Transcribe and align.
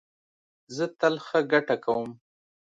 زه 0.75 0.85
تل 0.99 1.15
ښه 1.25 1.39
ګټه 1.51 1.75
کوم 1.85 2.11